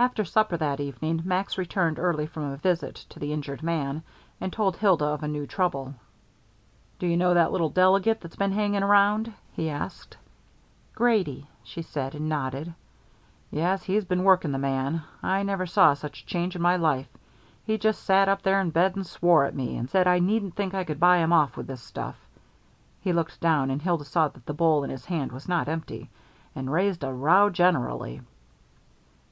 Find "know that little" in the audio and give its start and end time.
7.16-7.68